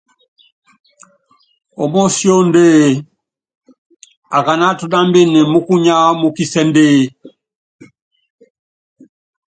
Ómósíóndée, 1.83 2.89
akáná 4.37 4.65
atúnámbini 4.71 5.39
mukunya 5.51 5.95
múkisɛ́ndɛa? 6.19 6.97